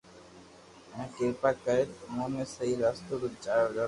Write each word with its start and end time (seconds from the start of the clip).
ھين 0.97 1.07
ڪرپا 1.17 1.49
ڪرين 1.63 1.89
اموني 2.05 2.39
ي 2.43 2.45
سھي 2.53 2.67
راستو 2.83 3.13
تو 3.21 3.27
چاڙو 3.43 3.69